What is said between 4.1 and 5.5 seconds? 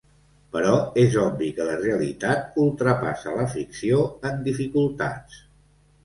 en dificultats.